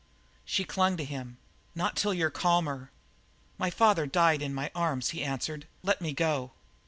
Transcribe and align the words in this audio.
She 0.45 0.63
clung 0.63 0.97
to 0.97 1.05
him. 1.05 1.37
"Not 1.75 1.95
till 1.95 2.11
you're 2.11 2.31
calmer." 2.31 2.89
"My 3.59 3.69
father 3.69 4.07
died 4.07 4.41
in 4.41 4.51
my 4.51 4.71
arms," 4.73 5.09
he 5.11 5.23
answered; 5.23 5.67
"let 5.83 6.01
me 6.01 6.11
go." 6.11 6.53